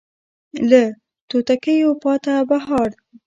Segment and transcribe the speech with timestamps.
[0.69, 0.81] له
[1.29, 3.01] توتکیو پاته بهار دی